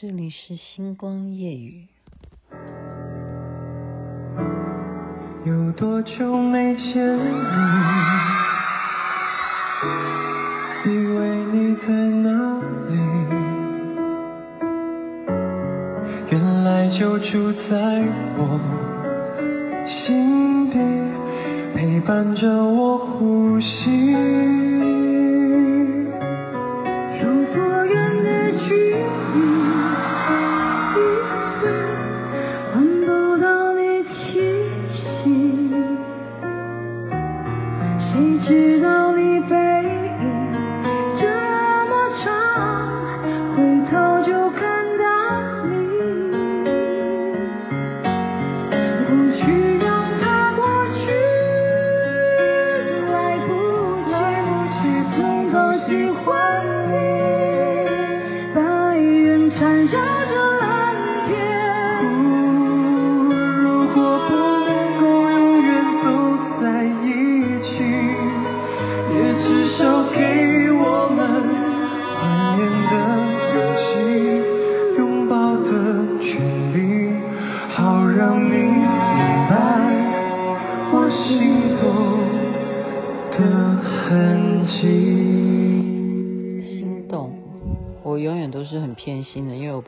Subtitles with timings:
[0.00, 1.86] 这里是星光夜雨。
[5.44, 7.28] 有多久没见你？
[10.86, 11.92] 以为你在
[12.22, 12.30] 哪
[12.88, 12.96] 里？
[16.30, 18.02] 原来就住在
[18.38, 18.58] 我
[19.86, 20.78] 心底，
[21.76, 24.49] 陪伴着我呼吸。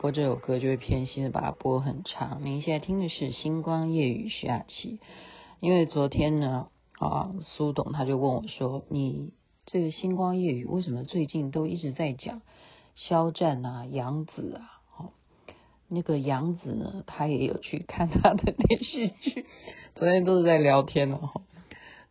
[0.03, 2.41] 播这首歌就会偏心的把它播很长。
[2.43, 4.99] 您现在听的是《星光夜雨》徐雅琪，
[5.61, 6.67] 因为昨天呢，
[6.99, 9.31] 啊，苏董他就问我说：“你
[9.65, 12.41] 这个《星光夜雨》为什么最近都一直在讲
[12.95, 15.11] 肖战啊、杨紫啊？”哦，
[15.87, 19.45] 那个杨紫呢，他也有去看他的电视剧，
[19.95, 21.29] 昨天都是在聊天哦。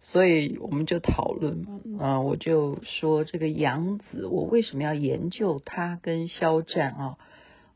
[0.01, 7.19] 所以我们就讨论嘛，啊，我就说这个杨紫，我为什么要研究她跟肖战啊？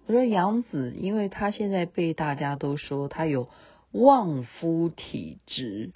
[0.06, 3.48] 我说杨紫，因为她现在被大家都说她有
[3.92, 5.90] 旺夫体质，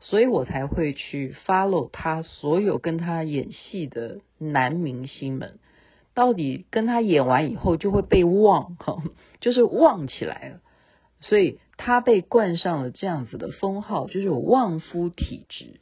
[0.00, 5.58] 所以我才会去 follow 她所有跟她演戏的男明星们，
[6.14, 9.02] 到底跟她演完以后就会被旺，哈，
[9.40, 10.60] 就是旺起来了，
[11.20, 11.58] 所以。
[11.82, 15.80] 他被冠上了这样子的封号，就是有旺夫体质。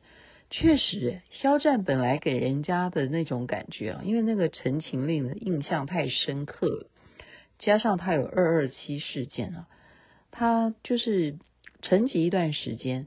[0.48, 6.86] 确实，肖战本来给人家的那种感觉啊，因为那个《陈情令》的印象太深刻了，
[7.58, 9.68] 加上他有二二七事件啊，
[10.30, 11.38] 他就是
[11.82, 13.06] 沉寂一段时间。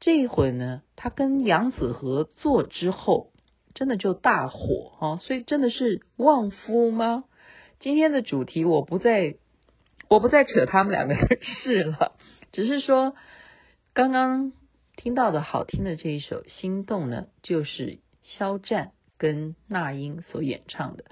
[0.00, 3.32] 这一会呢，他跟杨紫合作之后，
[3.74, 7.24] 真的就大火啊，所以真的是旺夫吗？
[7.80, 9.36] 今天的主题我不再。
[10.10, 12.16] 我不再扯他们两个的事了，
[12.52, 13.14] 只是说
[13.92, 14.54] 刚刚
[14.96, 21.04] 听到的好听的这一首《心动》呢，就是肖战跟那英所演唱的。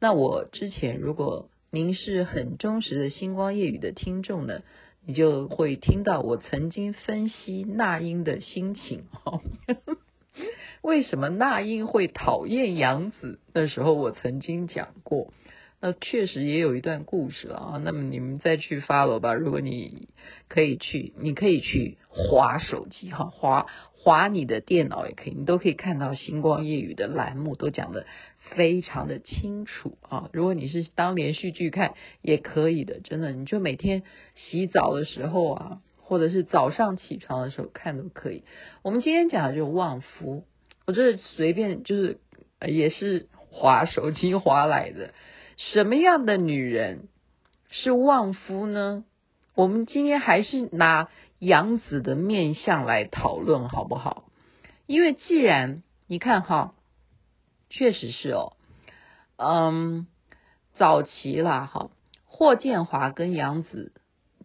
[0.00, 4.60] 那我之前如果您是很忠实的星光夜语的听众呢，
[5.06, 9.04] 你就会听到我曾经分析那英的心情。
[10.82, 13.38] 为什么那英会讨厌杨紫？
[13.54, 15.32] 那时候我曾经讲过。
[15.80, 19.32] 那确实也有一段故事啊，那么你们再去 follow 吧。
[19.32, 20.08] 如果你
[20.48, 28.06] 可以去，你可以去划手机哈，划划你的电脑也可以，你都可以看到星光夜语的栏目都讲的
[28.54, 30.30] 非常的清楚啊。
[30.32, 34.02] 如果你是当连续剧看也可以的，真的，你就每天
[34.34, 38.44] 洗澡的时候啊，或者是早上起床的时候看都可以。
[38.82, 40.44] 我们今天讲的就是旺夫，
[40.86, 42.18] 我这是随便就是
[42.66, 45.12] 也是滑手机滑来的。
[45.56, 47.08] 什么样的女人
[47.70, 49.04] 是旺夫呢？
[49.54, 51.08] 我们今天还是拿
[51.38, 54.24] 杨紫的面相来讨论好不好？
[54.86, 56.74] 因为既然你看哈，
[57.72, 58.52] 确实是哦，
[59.36, 60.06] 嗯，
[60.74, 61.90] 早期啦哈，
[62.24, 63.92] 霍建华跟杨紫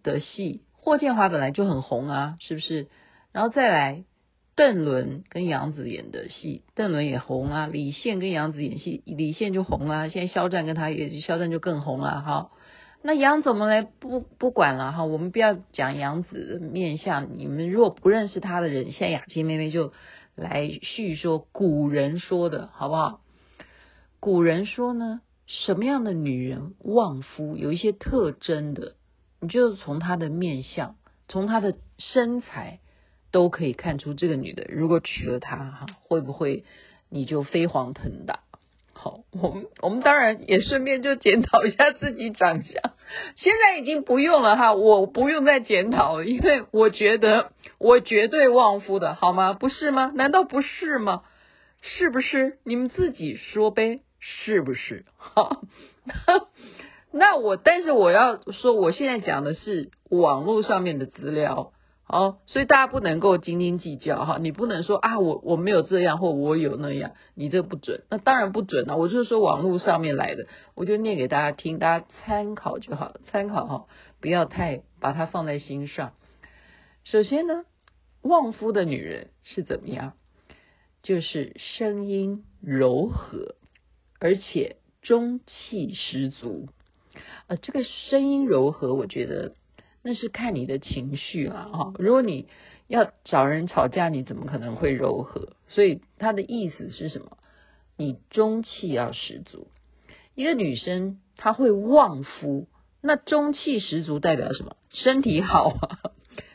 [0.01, 2.87] 的戏，霍建华本来就很红啊，是不是？
[3.31, 4.03] 然后再来。
[4.59, 7.67] 邓伦跟杨紫演的戏，邓伦也红啊。
[7.71, 10.07] 李现跟杨紫演戏，李现就红啊。
[10.07, 12.49] 现在肖战跟他也，肖战就更红了哈。
[13.03, 15.05] 那杨怎么来不不管了哈？
[15.05, 19.93] 我们不要讲杨紫的面相，你们如果不认识他的人，现在雅琪妹妹就
[20.37, 23.19] 来叙说古人说的好不好？
[24.21, 28.95] 古人说呢，什么样的女人旺夫，有一些特征的，
[29.41, 30.95] 你就从她的面相，
[31.27, 32.79] 从她的身材。
[33.29, 36.63] 都可以看出这个女的，如果娶了她哈，会不会
[37.09, 38.39] 你就飞黄腾达？
[39.31, 42.73] 我们我们当然也顺便就检讨一下自己长相。
[43.35, 49.53] 现在已经不用了哈，我不用再检讨了，因为我觉得我绝对旺夫的，好吗？
[49.53, 50.11] 不是吗？
[50.15, 51.23] 难道不是吗？
[51.81, 52.57] 是不是？
[52.63, 55.05] 你们自己说呗，是不是？
[55.15, 55.61] 好，
[57.11, 61.71] 那我但是我要说，我现在讲的是网络上面的资料。
[62.07, 68.95] 哦，所以大家不能够斤斤计较哈，你不能说啊，我我没有这样或我有那样，你这不准，那当然不准了。
[68.95, 73.85] 我就是说网络上面来的，我就念给大家听，大家参考就好，参考哈，
[74.21, 76.13] 不要太把它放在心上。
[77.03, 77.65] 首先呢，
[78.21, 80.13] 旺夫的女人是怎么样？
[81.03, 83.55] 就是声音柔和，
[84.19, 86.69] 而且中气十足。
[87.47, 89.55] 呃，这个声音柔和，我觉得。
[90.07, 91.93] 那是看你的情绪了哈。
[91.99, 92.47] 如果你
[92.87, 95.49] 要找人吵架，你怎么可能会柔和？
[95.67, 97.37] 所以他的意思是什么？
[97.97, 99.67] 你中气要十足。
[100.33, 102.69] 一个女生她会旺夫，
[103.01, 104.77] 那中气十足代表什么？
[104.93, 105.99] 身体好啊，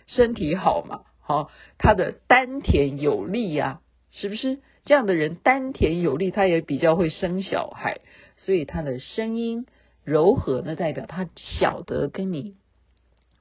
[0.06, 3.82] 身体好嘛，好，她的丹田有力呀，
[4.12, 4.60] 是不是？
[4.86, 8.00] 这样的人丹田有力，她也比较会生小孩，
[8.38, 9.66] 所以她的声音
[10.04, 12.56] 柔和，那代表她晓得跟你。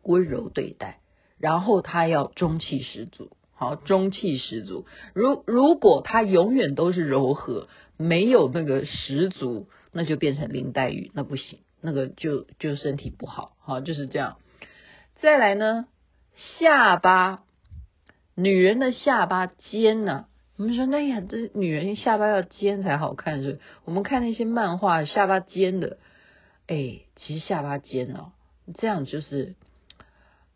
[0.03, 0.99] 温柔对待，
[1.39, 4.85] 然后他要中气十足，好，中气十足。
[5.13, 7.67] 如如果他永远都是柔和，
[7.97, 14.37] 没有那个十足，那就变成林黛玉，那不行，那个就就身体不好，好，就是这样。
[15.19, 15.85] 再来呢，
[16.57, 17.43] 下巴，
[18.35, 20.25] 女人的下巴尖呢、
[20.57, 23.59] 我们说那呀，这女人下巴要尖才好看，是？
[23.85, 25.97] 我们看那些漫画，下巴尖的，
[26.65, 28.31] 哎，其实下巴尖哦，
[28.79, 29.55] 这样就是。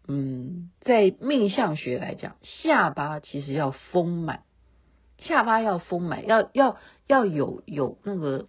[0.08, 4.42] 嗯，在命相学来讲，下巴其实要丰满，
[5.18, 8.48] 下巴要丰满，要要要有有那个，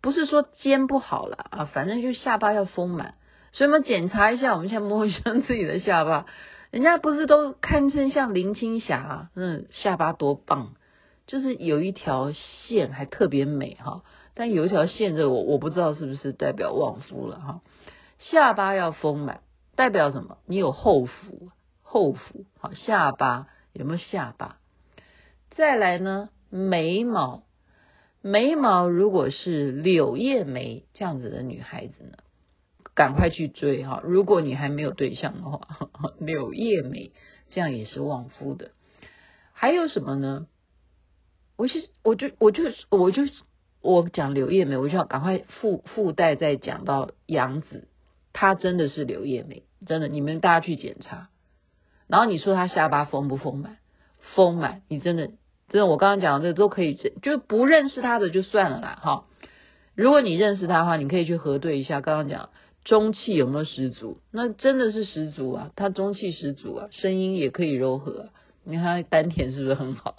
[0.00, 3.14] 不是说尖不好了啊，反正就下巴要丰满。
[3.52, 6.26] 所以我们检查一下，我们现在摸一下自己的下巴，
[6.70, 10.74] 人家不是都堪称像林青霞，那下巴多棒，
[11.26, 14.02] 就是有一条线还特别美哈。
[14.34, 17.60] 但有一条线，这我我不知道是不是代表旺夫了哈。
[18.18, 19.40] 下巴要丰满。
[19.74, 20.38] 代表什么？
[20.46, 21.50] 你有后福，
[21.82, 24.58] 后福好，下巴有没有下巴？
[25.50, 27.44] 再来呢，眉毛，
[28.20, 32.18] 眉毛如果是柳叶眉这样子的女孩子呢，
[32.94, 34.00] 赶快去追哈！
[34.04, 35.68] 如果你还没有对象的话，
[36.20, 37.12] 柳叶眉
[37.50, 38.70] 这样也是旺夫的。
[39.52, 40.46] 还有什么呢？
[41.56, 43.22] 我是我就我就我就
[43.80, 47.88] 我讲柳叶眉，我就要赶快附附带再讲到杨紫。
[48.32, 51.28] 她真的是柳叶眉，真的，你们大家去检查。
[52.06, 53.78] 然后你说她下巴丰不丰满？
[54.34, 55.26] 丰满，你真的，
[55.68, 59.24] 真的，我刚刚讲的这都可以，就不认识她的就算了啦，哈。
[59.94, 62.50] 如果你认识她的话，你可以去核对一下，刚刚讲
[62.84, 64.18] 中气有没有十足？
[64.30, 68.30] 那真的是十足啊，她中气十足啊，声音也可以柔和。
[68.64, 70.14] 你看她丹田是不是很好？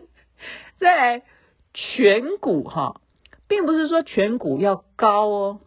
[0.78, 1.22] 再来
[1.74, 3.00] 颧骨哈，
[3.46, 5.60] 并不是说颧骨要高哦。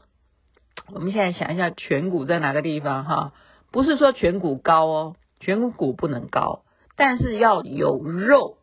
[0.93, 3.05] 我们现在想一下，颧骨在哪个地方？
[3.05, 3.33] 哈，
[3.71, 6.63] 不是说颧骨高哦，颧骨不能高，
[6.97, 8.57] 但是要有肉，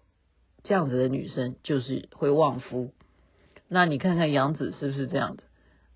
[0.63, 2.93] 这样子的女生就是会旺夫。
[3.67, 5.45] 那你看看杨紫是不是这样子？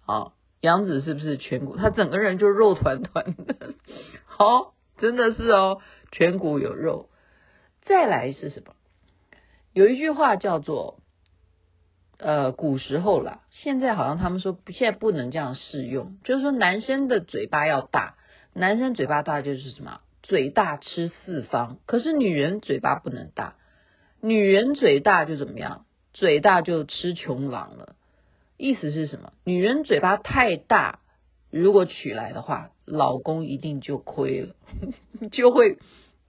[0.06, 1.76] 好，杨紫是不是颧骨？
[1.76, 3.74] 她整个人就肉团团的，
[4.24, 5.80] 好，真的是哦，
[6.10, 7.08] 颧骨有肉。
[7.82, 8.74] 再来是什么？
[9.72, 11.01] 有一句话叫做。
[12.24, 18.14] 呃，古时候啦，现在好像他们说现在不能这样适用，就是说男生的嘴巴要大，
[18.54, 20.00] 男生嘴巴大就是什么？
[20.22, 21.78] 嘴大吃四方。
[21.84, 23.56] 可是女人嘴巴不能大，
[24.20, 25.84] 女人嘴大就怎么样？
[26.12, 27.96] 嘴大就吃穷郎了。
[28.56, 29.32] 意思是什么？
[29.44, 31.00] 女人嘴巴太大，
[31.50, 34.54] 如果娶来的话，老公一定就亏了，
[35.32, 35.78] 就会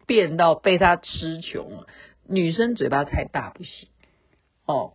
[0.07, 1.87] 变到被他吃穷了。
[2.27, 3.89] 女生嘴巴太大不行
[4.65, 4.93] 哦。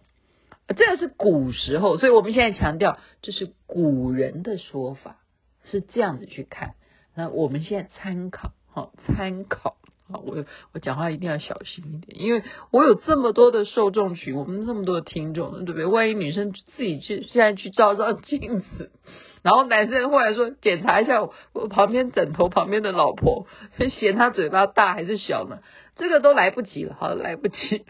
[0.76, 5.16] 这个是古时候，所以我们现在强调这是古人的说法，
[5.64, 6.74] 是这样子去看。
[7.16, 9.76] 那我们现在参考，好参考，
[10.10, 15.86] 好，我我讲话一定要小心一点，因为我有这么多的受众群，我们这么多的听众，对不对？
[15.86, 18.92] 万一女生自己去现在去照照镜子，
[19.42, 21.22] 然后男生后来说检查一下
[21.52, 23.46] 我，旁边枕头旁边的老婆，
[23.90, 25.60] 嫌他嘴巴大还是小呢？
[25.96, 27.84] 这个都来不及了，好，来不及。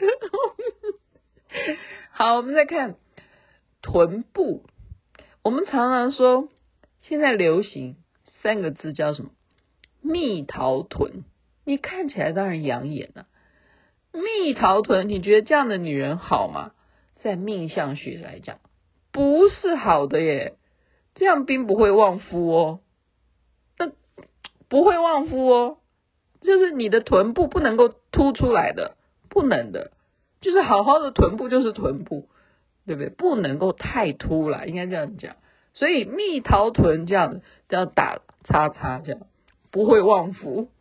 [2.18, 2.96] 好，我们再看
[3.80, 4.64] 臀部。
[5.44, 6.48] 我们常常说，
[7.00, 7.94] 现在流行
[8.42, 9.30] 三个字叫什么？
[10.02, 11.22] 蜜桃臀。
[11.64, 13.28] 你看起来当然养眼了。
[14.12, 16.72] 蜜桃臀，你觉得这样的女人好吗？
[17.22, 18.58] 在命相学来讲，
[19.12, 20.56] 不是好的耶。
[21.14, 22.80] 这样并不会旺夫哦。
[23.78, 23.92] 那
[24.68, 25.78] 不会旺夫哦，
[26.40, 28.96] 就是你的臀部不能够凸出来的，
[29.28, 29.92] 不能的。
[30.40, 32.28] 就是好好的臀部就是臀部，
[32.86, 33.08] 对不对？
[33.08, 35.36] 不能够太凸了，应该这样讲。
[35.74, 39.20] 所以蜜桃臀这样这样打叉叉，这样
[39.70, 40.70] 不会旺夫。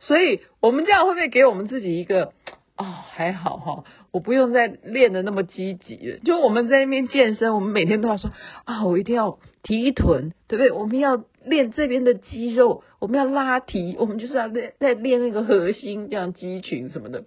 [0.00, 2.32] 所以我们这样会不会给我们自己一个
[2.76, 6.20] 哦，还好哈，我不用再练得那么积极。
[6.24, 8.30] 就我们在那边健身，我们每天都要说
[8.64, 10.70] 啊，我一定要提臀，对不对？
[10.70, 17.24] 我们要练这边的肌肉，我们要拉提，我们就是要在在练那个核心，这样肌群什么的。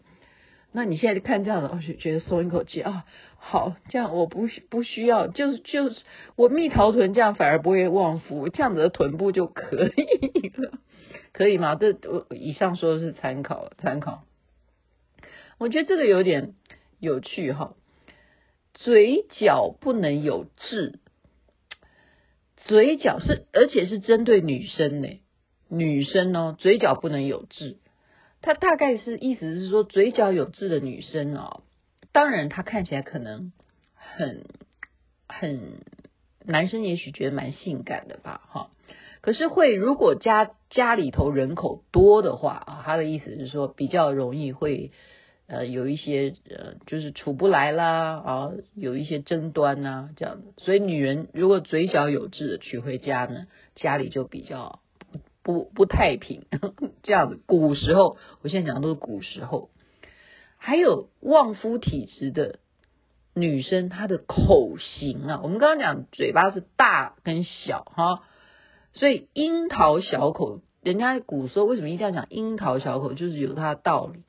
[0.71, 3.05] 那你现在看这样的，我就觉得松一口气啊，
[3.37, 6.01] 好，这样我不不需要，就是就是
[6.35, 10.73] 我蜜桃臀这样反而不会旺夫，这样子的臀部就可以了，
[11.33, 11.73] 可以吗？
[11.73, 14.25] 这我以上说的是参考参考，
[15.57, 16.53] 我觉得这个有点
[16.99, 17.73] 有趣哈，
[18.75, 20.99] 嘴角不能有痣，
[22.65, 25.07] 嘴角是而且是针对女生呢，
[25.69, 27.77] 女生哦，嘴角不能有痣。
[28.41, 31.63] 他大概是意思是说，嘴角有痣的女生哦，
[32.11, 33.51] 当然她看起来可能
[33.93, 34.45] 很
[35.27, 35.81] 很，
[36.45, 38.69] 男生也许觉得蛮性感的吧，哈。
[39.21, 44.91] 可是会如果家家里头人口多的话啊，他的意思是说比较容易会
[45.49, 50.53] 呃有一些呃就是处不来啦啊，有一些争端呐这样的。
[50.57, 54.79] 所以女人如果嘴角有痣的娶回家呢，家里就比较。
[55.41, 56.43] 不不太平，
[57.01, 57.39] 这样子。
[57.47, 59.71] 古时候，我现在讲的都是古时候。
[60.57, 62.59] 还有旺夫体质的
[63.33, 68.21] 女生，她的口型啊，我们刚刚讲嘴巴是大跟小哈，
[68.93, 74.19] 所以樱桃小口，人家古时候为什么一定要讲樱桃小口，就是有它的道理。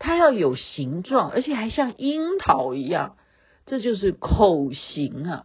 [0.00, 3.16] 它要有形状，而且还像樱桃一样，
[3.66, 5.44] 这就是口型啊。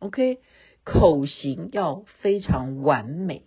[0.00, 0.38] OK，
[0.82, 3.44] 口型要非常完美。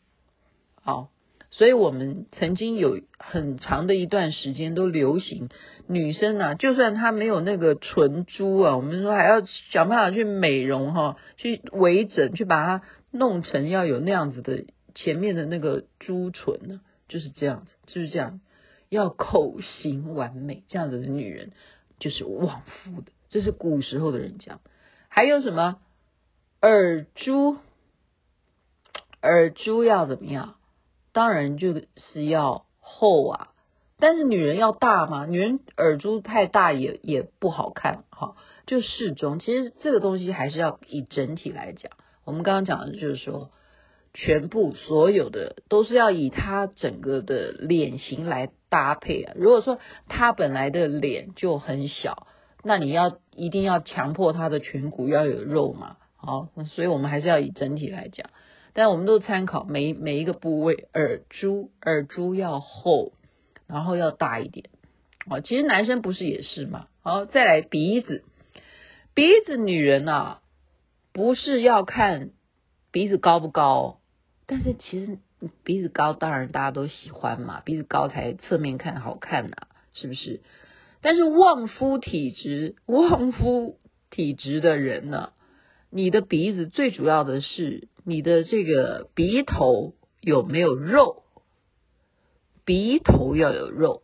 [0.81, 1.09] 好，
[1.49, 5.49] 所以我们曾经有很长的一段时间都流行
[5.87, 18.39] 女生啊，就算她没有那个唇珠啊，我们说还要想办法去美容哈，去微整，去把它弄成要有那样子的前面的那个珠唇呢，就是这样子，就是这样，
[18.89, 21.51] 要口型完美，这样子的女人
[21.99, 24.61] 就是旺夫的，这是古时候的人讲。
[25.07, 25.79] 还有什么
[26.61, 27.57] 耳珠？
[29.21, 30.55] 耳珠要怎么样？
[31.11, 33.47] 当然就是要厚啊，
[33.97, 35.25] 但是女人要大吗？
[35.25, 38.35] 女人耳珠太大也也不好看哈，
[38.67, 39.39] 就适中。
[39.39, 41.91] 其实这个东西还是要以整体来讲。
[42.25, 43.49] 我们刚刚讲的就是说，
[44.13, 49.31] 全部所有的都是要以她整个的脸型来搭配啊。
[49.37, 49.79] 如果说
[50.09, 52.27] 他本来的脸就很小，
[52.61, 55.95] 那你要一定要强迫他的颧骨要有肉嘛。
[56.17, 58.29] 好，所以我们还是要以整体来讲。
[58.73, 63.13] 但我们都参考每每一个部位，耳珠耳珠要厚，
[63.65, 64.69] 然后要大一点。
[65.29, 66.87] 哦，其实男生不是也是嘛？
[67.01, 68.25] 好，再来鼻子，
[69.13, 70.41] 鼻子女人啊，
[71.13, 72.31] 不是要看
[72.91, 73.99] 鼻子高不高，
[74.45, 75.19] 但是其实
[75.63, 79.55] 鼻子高当然大家都喜欢嘛，鼻子高才侧面看好看呐，
[79.93, 80.41] 是不是？
[81.01, 83.77] 但是旺夫体质，旺夫
[84.09, 85.33] 体质的人呢，
[85.89, 87.87] 你的鼻子最主要的是。
[88.07, 91.23] 你的这个鼻头有没有肉？
[92.63, 94.03] 鼻头要有肉，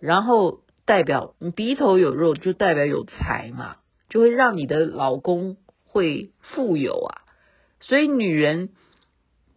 [0.00, 3.76] 然后代表你鼻头有肉，就代表有财嘛，
[4.08, 7.22] 就会让你的老公会富有啊。
[7.78, 8.70] 所以女人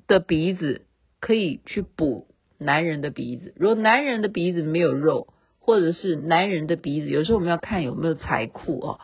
[0.05, 0.85] 的鼻子
[1.21, 3.53] 可以去补男人的鼻子。
[3.55, 5.27] 如果男人的鼻子没有肉，
[5.59, 8.99] 或者是男人的鼻子，有时候我们要看有没有财库啊，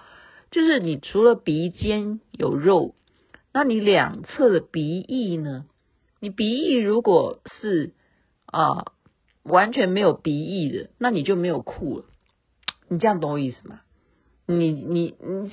[0.52, 2.96] 就是你除了鼻尖有肉。
[3.54, 5.66] 那你两侧的鼻翼呢？
[6.20, 7.94] 你鼻翼如果是
[8.46, 8.92] 啊
[9.44, 12.06] 完全没有鼻翼的，那你就没有库了。
[12.90, 13.82] 你这样懂我意思吗？
[14.46, 15.52] 你你你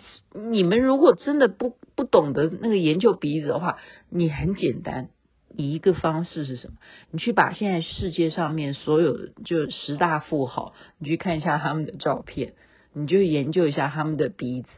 [0.51, 3.79] 你们如果真的不不懂得那个研究鼻子的话，
[4.09, 5.09] 你很简单，
[5.57, 6.75] 一个方式是什么？
[7.11, 12.55] 你去把现在世界上面所有的就十大富豪，你去看一下他们的照片，
[12.93, 14.69] 你就研究一下他们的鼻子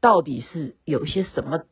[0.00, 1.64] 到底是有些什么。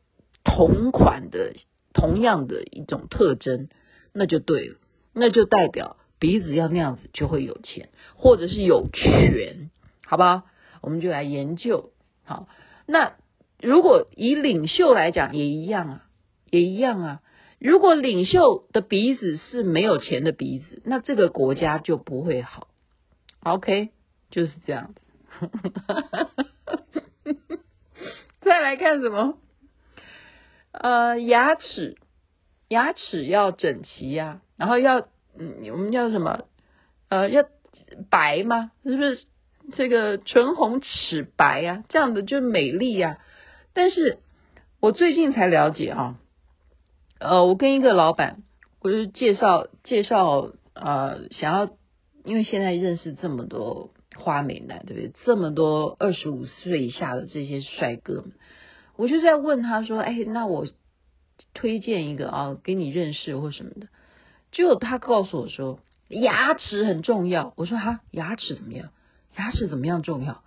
[0.47, 1.55] 同款的、
[1.95, 3.71] 同样的一种特征，
[4.13, 4.77] 那就对了，
[5.15, 9.71] 那就代表鼻子要那样子就会有钱，或者是有权，
[10.05, 10.43] 好不好？
[10.83, 11.93] 我们就来研究。
[12.25, 12.47] 好，
[12.87, 13.15] 那
[13.59, 16.07] 如果以领袖来讲也一样啊，
[16.51, 17.23] 也一样啊。
[17.65, 22.69] 如果领袖的鼻子是没有钱的鼻子，那这个国家就不会好。
[23.43, 23.89] OK，
[24.31, 25.01] 就是这样子。
[28.43, 29.39] 再来看什么？
[30.73, 31.97] 呃，牙齿，
[32.69, 36.45] 牙齿要整齐呀，然后要，嗯，我们叫什么？
[37.09, 37.47] 呃，要
[38.11, 38.73] 白吗？
[38.85, 39.25] 是不是
[39.73, 41.83] 这个唇红齿白呀？
[41.89, 43.17] 这样的就美丽呀。
[43.73, 44.19] 但是
[44.81, 46.19] 我最近才了解啊，
[47.25, 48.43] 呃，我跟一个老板，
[48.83, 51.71] 我就介绍介绍，呃，想要，
[52.23, 55.13] 因为现在认识这么多花美男，对不对？
[55.25, 58.33] 这么多二十五岁以下的这些帅哥们，
[58.97, 60.67] 我就在问他说，哎，那我
[61.55, 63.89] 推荐一个啊，给你认识或什么的。
[64.53, 67.55] 就他告诉我说，牙齿很重要。
[67.57, 68.91] 我说哈，牙齿怎么样？
[69.39, 70.43] 牙齿怎么样重要？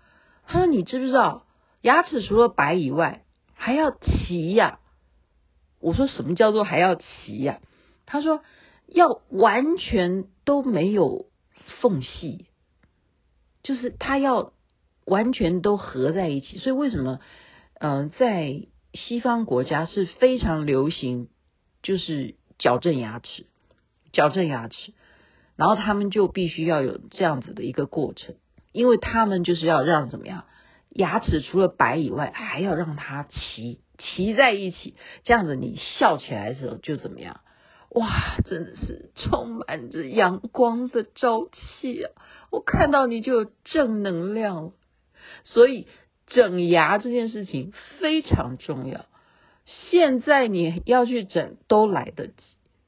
[0.46, 1.44] 他说你知不知道？
[1.82, 3.24] 牙齿除了白以外，
[3.56, 4.80] 还要齐呀。
[5.80, 7.60] 我说什么叫做还要齐呀？
[8.06, 8.42] 他说
[8.88, 11.26] 要完全都没有
[11.82, 12.46] 缝隙，
[13.64, 14.54] 就是他要
[15.06, 16.58] 完全都合在一起。
[16.58, 17.20] 所以为什么
[17.80, 21.30] 嗯、在西方国家是非常流行，
[21.84, 23.46] 就是矫正牙齿，
[24.12, 24.94] 矫正牙齿，
[25.56, 28.36] 然后他们就必须要有这样子的一个过程，
[28.72, 30.46] 因为他们就是要让怎么样？
[30.98, 37.42] 牙齿除了白以外，还要让它齐齐在一起，这样子你笑起来的时候就怎么样？
[37.92, 42.12] 哇，真的是充满着阳光的朝气啊！
[42.52, 44.72] 我看到你就有正能量了。
[45.44, 45.88] 所以
[46.26, 49.06] 整牙这件事情非常重要。
[49.66, 52.34] 现在你要去整都来得及，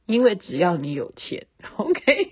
[0.06, 1.48] 因为只要你有钱，
[1.78, 2.32] OK。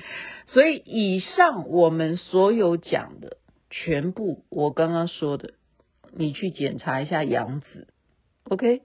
[0.48, 3.36] 所以以上我们所有讲的。
[3.70, 5.54] 全部我刚刚说的，
[6.12, 7.86] 你去检查一下杨紫
[8.44, 8.82] ，OK？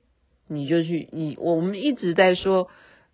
[0.48, 2.70] 你就去，你我们一直在说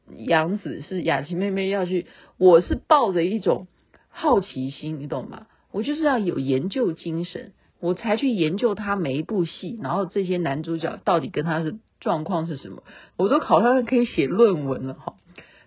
[0.10, 3.68] 杨紫是雅琪妹妹要去，我是抱着一种
[4.10, 5.48] 好奇心，你懂吗？
[5.72, 12.84] 我就是要有研究精神，我才去研究他每一部戏，然后这些男主角到底跟他的状况是什么，
[13.16, 15.16] 我都考上可以写论文了哈。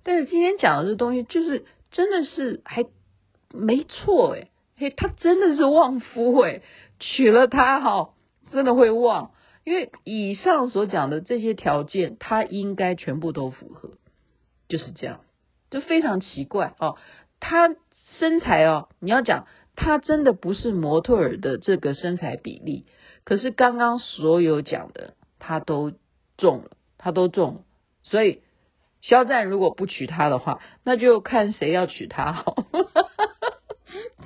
[0.03, 2.85] 但是今天讲的这东西，就是真的是还
[3.55, 4.51] 没错诶。
[4.77, 6.63] 嘿，他真的是旺夫诶，
[6.99, 8.11] 娶了她哈，
[8.51, 9.31] 真的会旺，
[9.63, 13.91] 因为以上所讲的这些条件，他应该全部都符合，
[14.69, 15.21] 就是这样，
[15.71, 16.97] 就非常奇怪哦。
[17.39, 17.77] 他
[18.19, 19.47] 身材哦，你要讲
[19.77, 22.87] 他真的不是模特儿的这个身材比例，
[23.23, 25.93] 可是刚刚所有讲的他都
[26.37, 27.61] 中了，他都中了，
[28.03, 28.43] 所以
[29.03, 32.57] 肖战如果不娶她的话，那就看谁要娶她好。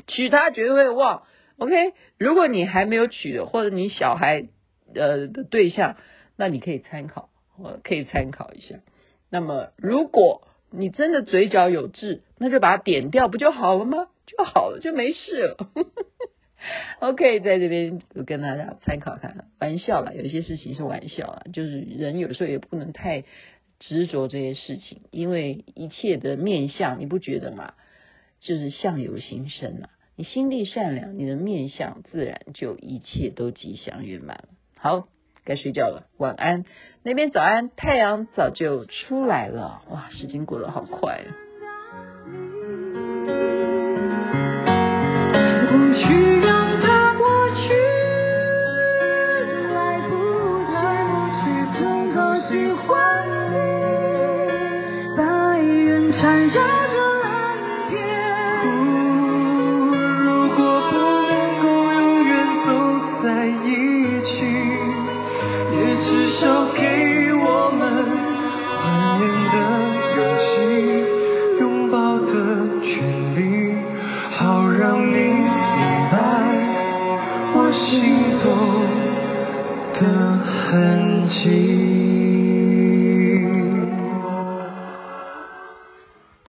[0.08, 1.22] 娶她绝对会旺
[1.58, 1.94] ，OK？
[2.18, 4.48] 如果你还没有娶的，或者你小孩
[4.94, 5.96] 呃的对象，
[6.36, 8.80] 那你可以参考，我可以参考一下。
[9.30, 14.08] 那么如果你真的嘴角有痣，那就把它点掉，不就好了吗？
[14.26, 15.56] 就好了，就没事了。
[17.00, 23.24] OK，在这边我跟大家参考看，玩笑啦，有些事情是玩笑啦，就是人有时候也不能太
[23.78, 27.74] 执着这些事情，因为一切的面相，你不觉得吗？
[28.40, 29.90] 就是相由心生啊。
[30.18, 34.48] 你心地善良，你的面相自然就一切都吉祥圆满。
[34.76, 35.06] 好，
[35.44, 36.64] 该睡觉了，晚安。
[37.04, 39.84] 那边早安，太阳早就出来了。
[39.88, 41.22] 哇，时间过得好快啊！
[45.94, 46.50] 心动
[46.82, 47.68] 的痕迹。